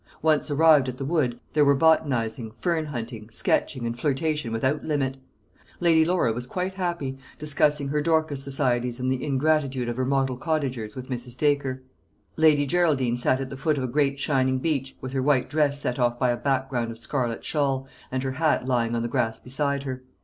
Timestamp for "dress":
15.51-15.79